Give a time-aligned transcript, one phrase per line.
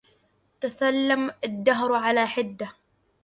[0.61, 2.69] تثلم الدهرُ على حده